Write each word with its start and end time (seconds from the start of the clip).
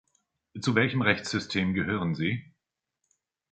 Zu 0.59 0.73
welchem 0.73 1.03
Rechtssystem 1.03 1.75
gehören 1.75 2.15
sie? 2.15 2.43